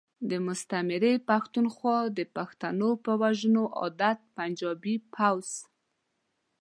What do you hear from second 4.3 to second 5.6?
پنجابی فوځ.